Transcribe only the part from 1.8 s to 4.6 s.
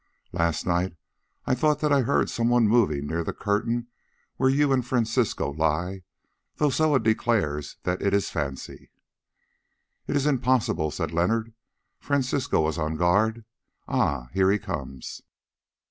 that I heard some one moving near the curtain where